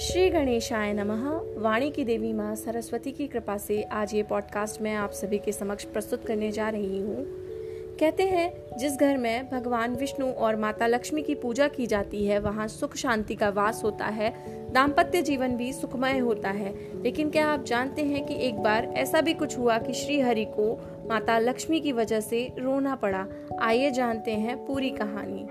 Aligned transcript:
श्री 0.00 0.30
गणेशाय 0.30 0.92
नमः। 0.92 1.40
वाणी 1.62 1.90
की 1.90 2.04
देवी 2.04 2.32
माँ 2.32 2.54
सरस्वती 2.54 3.12
की 3.12 3.26
कृपा 3.26 3.58
से 3.58 3.82
आज 3.82 4.14
ये 4.14 4.22
पॉडकास्ट 4.22 4.82
मैं 4.82 4.94
आप 4.94 5.10
सभी 5.10 5.38
के 5.38 5.52
समक्ष 5.52 5.84
प्रस्तुत 5.84 6.26
करने 6.26 6.50
जा 6.50 6.68
रही 6.68 6.98
हूँ। 6.98 7.24
कहते 8.00 8.22
हैं, 8.22 8.76
जिस 8.78 8.96
घर 8.96 9.16
में 9.16 9.50
भगवान 9.50 9.94
विष्णु 9.94 10.26
और 10.30 10.56
माता 10.56 10.86
लक्ष्मी 10.86 11.22
की 11.22 11.34
पूजा 11.34 11.68
की 11.68 11.86
जाती 11.86 12.24
है, 12.26 12.38
वहाँ 12.38 12.68
सुख 12.68 12.96
शांति 12.96 13.34
का 13.34 13.48
वास 13.48 13.84
होता 13.84 14.04
है, 14.04 14.34
दाम्पत्य 14.72 15.22
जीवन 15.22 15.56
भी 15.56 15.72
सुखमय 15.72 16.18
होता 16.18 16.50
है। 16.50 17.02
लेकिन 17.02 17.30
क्या 17.30 17.48
आप 17.48 17.64
जानते 17.64 18.02
हैं 18.02 18.26
कि 18.26 18.34
एक 18.34 18.58
बार 18.58 18.84
ऐसा 18.84 19.20
भी 19.20 19.34
कुछ 19.34 19.58
हुआ 19.58 19.78
कि 19.78 19.92
श्री 19.92 20.20
हरि 20.20 20.44
को 20.44 20.80
माता 21.08 21.38
लक्ष्मी 21.38 21.80
की 21.80 21.92
वजह 21.92 22.20
से 22.20 22.52
रोना 22.58 22.94
पड़ा? 22.94 23.26
आइए 23.60 23.90
जानते 23.90 24.30
हैं 24.30 24.66
पूरी 24.66 24.90
कहानी। 24.90 25.46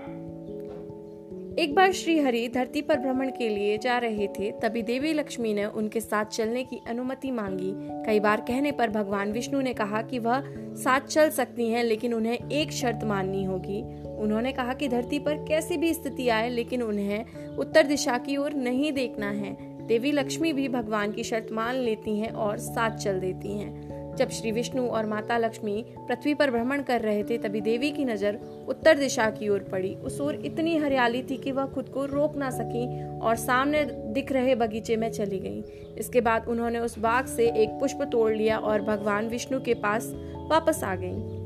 एक 1.58 1.74
बार 1.74 1.92
श्री 1.92 2.18
हरि 2.18 2.48
धरती 2.48 2.82
पर 2.82 2.96
भ्रमण 2.96 3.30
के 3.30 3.48
लिए 3.48 3.78
जा 3.78 3.98
रहे 3.98 4.28
थे, 4.28 4.50
तभी 4.50 4.82
देवी 4.82 5.12
लक्ष्मी 5.12 5.54
ने 5.54 5.64
उनके 5.64 6.00
साथ 6.00 6.24
चलने 6.24 6.64
की 6.64 6.80
अनुमति 6.88 7.30
मांगी। 7.30 7.72
कई 8.06 8.20
बार 8.20 8.40
कहने 8.40 8.72
पर 8.72 8.90
भगवान 8.90 9.32
विष्णु 9.32 9.60
ने 9.60 9.74
कहा 9.74 10.02
कि 10.02 10.18
वह 10.18 10.42
साथ 10.74 11.00
चल 11.00 11.30
सकती 11.30 11.68
हैं, 11.68 11.84
लेकिन 11.84 12.14
उन्हें 12.14 12.50
एक 12.50 12.72
शर्त 12.72 13.04
माननी 13.04 13.44
होगी। 13.44 13.82
उन्होंने 14.18 14.52
कहा 14.52 14.74
कि 14.74 14.88
धरती 14.88 15.18
पर 15.18 15.34
कैसी 15.34 15.76
भी 15.76 15.94
स्थिति 15.94 16.28
आए, 16.28 16.48
लेकिन 16.48 16.82
उन्हें 16.82 17.24
उत्तर 17.58 17.82
दिशा 17.82 18.18
की 18.18 18.36
ओर 18.36 18.52
नहीं 18.52 18.92
देखना 18.92 19.30
है। 19.30 19.56
देवी 19.86 20.12
लक्ष्मी 20.12 20.52
भी 20.52 20.68
भगवान 20.68 21.12
की 21.12 21.24
शर्त 21.24 21.48
मान 21.52 21.74
लेती 21.74 22.18
हैं 22.18 22.30
और 22.30 22.58
साथ 22.58 22.90
चल 22.90 23.20
देती 23.20 23.58
हैं। 23.58 23.89
जब 24.20 24.30
श्री 24.30 24.50
विष्णु 24.52 24.86
और 24.86 25.06
माता 25.06 25.36
लक्ष्मी 25.38 25.84
पृथ्वी 25.98 26.34
पर 26.34 26.50
भ्रमण 26.50 26.82
कर 26.82 27.00
रहे 27.00 27.22
थे, 27.24 27.38
तभी 27.38 27.60
देवी 27.60 27.90
की 27.90 28.04
नज़र 28.04 28.38
उत्तर 28.68 28.98
दिशा 28.98 29.30
की 29.30 29.48
ओर 29.48 29.58
पड़ी। 29.58 29.94
उस 29.94 30.20
ओर 30.20 30.34
इतनी 30.34 30.76
हरियाली 30.76 31.22
थी 31.22 31.36
कि 31.36 31.52
वह 31.52 31.66
खुद 31.66 31.88
को 31.88 32.04
रोक 32.04 32.36
ना 32.36 32.50
सकी 32.50 32.84
और 33.18 33.36
सामने 33.36 33.84
दिख 33.84 34.32
रहे 34.32 34.54
बगीचे 34.54 34.96
में 34.96 35.10
चली 35.10 35.38
गई। 35.38 35.64
इसके 35.98 36.20
बाद 36.20 36.48
उन्होंने 36.48 36.78
उस 36.78 36.98
बाग 36.98 37.26
से 37.26 37.48
एक 37.62 37.70
पुष्प 37.70 38.02
तोड़ 38.02 38.32
लिया 38.32 38.58
और 38.58 38.82
भगवान 38.82 39.28
विष्णु 39.28 39.60
के 39.60 39.74
पास 39.74 40.12
वापस 40.50 40.84
आ 40.84 40.94
गई। 40.94 41.38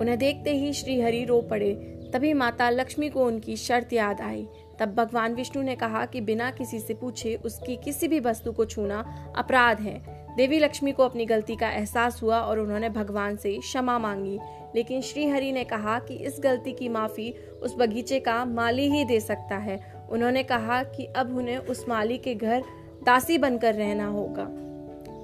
उन्हें 0.00 0.18
देखते 0.18 0.56
ही 0.56 0.72
श्री 0.72 1.00
हरि 1.00 1.24
रो 1.24 1.40
पड़े। 1.40 1.72
तभी 2.14 2.32
माता 2.34 2.70
लक्ष्मी 2.70 3.08
को 3.08 3.24
उनकी 3.24 3.56
शर्त 3.56 3.92
याद 3.92 4.20
आई। 4.20 4.46
तब 4.78 4.94
भगवान 4.94 5.34
विष्णु 5.34 5.62
ने 5.62 5.76
कहा 5.76 6.06
कि 6.06 6.20
बिना 6.20 6.50
किसी 6.50 6.78
से 6.80 6.94
पूछे 6.94 7.34
उसकी 7.44 7.76
किसी 7.76 8.08
भी 8.08 8.20
वस्तु 8.20 8.52
को 8.52 8.64
छूना 8.64 9.04
अपराध 9.36 9.80
है। 9.80 10.19
देवी 10.36 10.58
लक्ष्मी 10.58 10.92
को 10.92 11.02
अपनी 11.02 11.26
गलती 11.26 11.56
का 11.56 11.70
एहसास 11.70 12.22
हुआ 12.22 12.40
और 12.40 12.58
उन्होंने 12.58 12.88
भगवान 12.88 13.36
से 13.36 13.58
क्षमा 13.58 13.98
मांगी। 13.98 14.38
लेकिन 14.74 15.00
श्री 15.00 15.28
हरि 15.28 15.52
ने 15.52 15.64
कहा 15.64 15.98
कि 15.98 16.14
इस 16.14 16.36
गलती 16.40 16.72
की 16.72 16.88
माफ़ी 16.88 17.34
उस 17.62 17.76
बगीचे 17.78 18.20
का 18.20 18.44
माली 18.44 18.90
ही 18.90 19.04
दे 19.04 19.20
सकता 19.20 19.56
है। 19.56 20.06
उन्होंने 20.10 20.42
कहा 20.42 20.82
कि 20.82 21.04
अब 21.04 21.36
उन्हें 21.36 21.56
उस 21.56 21.88
माली 21.88 22.18
के 22.18 22.34
घर 22.34 22.64
दासी 23.06 23.38
बनकर 23.38 23.74
रहना 23.74 24.06
होगा। 24.06 24.46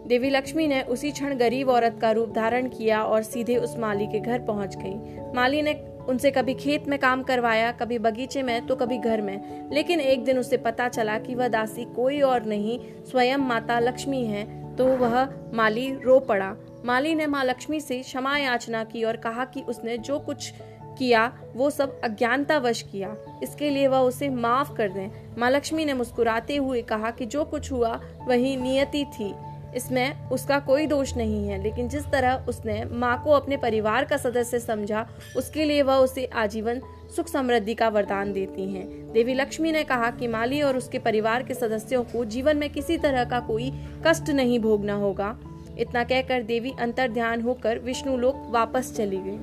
देवी 0.06 0.30
लक्ष्मी 0.30 0.66
ने 0.66 0.82
उसी 0.82 1.10
क्षण 1.10 1.34
गरीब 1.34 1.68
औरत 1.68 1.98
का 2.00 2.10
रूप 2.10 2.30
धारण 2.30 2.68
किया 2.68 3.02
और 3.02 3.22
सीधे 3.22 3.56
उस 3.56 3.78
माली 3.78 4.06
के 4.06 4.20
घर 4.20 4.38
पहुँच 4.38 4.76
गई। 4.76 5.18
माली 5.34 5.62
ने 5.62 5.72
उनसे 6.08 6.30
कभी 6.30 6.54
खेत 6.54 6.88
में 6.88 6.98
काम 6.98 7.22
करवाया, 7.22 7.72
कभी 7.72 7.98
बगीचे 7.98 8.42
में 8.42 8.66
तो 8.66 8.76
कभी 8.76 8.98
घर 8.98 9.20
में। 9.20 9.70
लेकिन 9.72 10.00
एक 10.00 10.24
दिन 10.24 10.38
उसे 10.38 10.56
पता 10.56 10.88
चला 10.88 11.18
कि 11.18 11.34
वह 11.34 11.48
दासी 11.48 11.84
कोई 11.84 12.20
और 12.20 12.44
नहीं, 12.44 12.80
स्वयं 13.10 13.38
माता 13.38 13.78
लक्ष्मी 13.78 14.24
है। 14.24 14.65
तो 14.78 14.86
वह 14.86 15.28
माली 15.54 15.94
रो 16.04 16.20
पड़ा। 16.20 16.54
माली 16.84 17.14
ने 17.14 17.26
माँ 17.26 17.44
लक्ष्मी 17.44 17.80
से 17.80 18.02
क्षमा 18.02 18.38
याचना 18.38 18.84
की 18.84 19.04
और 19.04 19.16
कहा 19.16 19.44
कि 19.44 19.62
उसने 19.62 19.98
जो 19.98 20.18
कुछ 20.18 20.52
किया, 20.98 21.38
वो 21.54 21.70
सब 21.70 22.00
अज्ञानतावश 22.00 22.82
किया। 22.82 23.16
इसके 23.42 23.70
लिए 23.70 23.88
वह 23.88 23.98
उसे 23.98 24.28
माफ़ 24.28 24.72
कर 24.72 24.88
दें। 24.88 25.36
माँ 25.38 25.50
लक्ष्मी 25.50 25.84
ने 25.84 25.92
मुस्कुराते 25.92 26.56
हुए 26.56 26.82
कहा 26.82 27.10
कि 27.10 27.26
जो 27.26 27.44
कुछ 27.44 27.72
हुआ, 27.72 28.00
वही 28.26 28.56
नियति 28.56 29.04
थी। 29.04 29.34
इसमें 29.76 30.28
उसका 30.28 30.58
कोई 30.58 30.86
दोष 30.86 31.16
नहीं 31.16 31.48
है, 31.48 31.62
लेकिन 31.62 31.88
जिस 31.88 32.06
तरह 32.06 32.44
उसने 32.48 32.84
माँ 32.84 33.22
को 33.24 33.30
अपने 33.30 33.56
परिवार 33.56 34.04
का 34.04 34.16
सदस्य 34.16 34.58
समझा, 34.58 35.08
उसके 35.36 35.64
लिए 35.64 35.82
वह 35.82 35.94
उसे 35.94 36.24
आजीवन 36.24 36.80
सुख 37.16 37.28
समृद्धि 37.28 37.74
का 37.74 37.88
वरदान 37.88 38.32
देती 38.32 38.74
हैं। 38.74 39.12
देवी 39.12 39.34
लक्ष्मी 39.34 39.72
ने 39.72 39.84
कहा 39.84 40.10
कि 40.10 40.28
माली 40.28 40.62
और 40.62 40.76
उसके 40.76 40.98
परिवार 40.98 41.42
के 41.42 41.54
सदस्यों 41.54 42.04
को 42.04 42.24
जीवन 42.24 42.56
में 42.56 42.70
किसी 42.70 42.96
तरह 42.96 43.24
का 43.24 43.40
कोई 43.40 43.72
कष्ट 44.06 44.30
नहीं 44.30 44.58
भोगना 44.60 44.94
होगा। 44.94 45.38
इतना 45.78 46.04
कहकर 46.04 46.42
देवी 46.42 46.72
अंतर 46.80 47.08
ध्यान 47.08 47.40
होकर 47.40 47.78
विष्णु 47.78 48.16
लोक 48.16 48.46
वापस 48.50 48.96
चली 48.96 49.16
गई। 49.16 49.38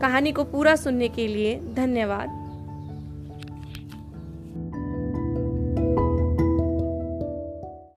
कहानी 0.00 0.32
को 0.32 0.44
पूरा 0.44 0.76
सुनने 0.76 1.08
के 1.08 1.26
लिए 1.26 1.60
धन्यवाद। 1.74 2.47